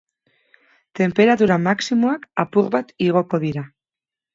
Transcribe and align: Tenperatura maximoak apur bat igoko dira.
Tenperatura 1.01 1.59
maximoak 1.67 2.29
apur 2.49 2.77
bat 2.79 2.95
igoko 3.11 3.47
dira. 3.51 3.69